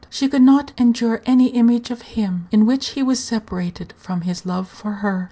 [0.09, 4.47] She could not endure any image of him in which he was separated from his
[4.47, 5.19] love for her.